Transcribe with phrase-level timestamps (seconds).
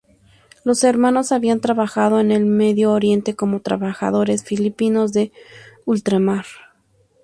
[0.63, 5.31] Los hermanos habían trabajado en el Medio Oriente como Trabajadores Filipinos de
[5.85, 6.47] Ultramar.